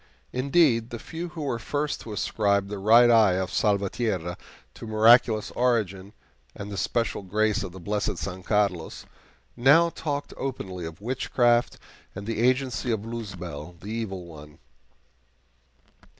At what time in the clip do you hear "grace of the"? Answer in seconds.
7.21-7.79